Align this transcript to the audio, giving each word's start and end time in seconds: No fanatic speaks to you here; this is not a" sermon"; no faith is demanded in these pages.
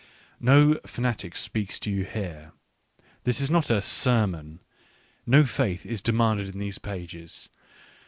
No 0.39 0.79
fanatic 0.83 1.35
speaks 1.35 1.79
to 1.81 1.91
you 1.91 2.05
here; 2.05 2.53
this 3.23 3.39
is 3.39 3.51
not 3.51 3.69
a" 3.69 3.83
sermon"; 4.03 4.59
no 5.27 5.45
faith 5.45 5.85
is 5.85 6.01
demanded 6.01 6.49
in 6.49 6.57
these 6.57 6.79
pages. 6.79 7.49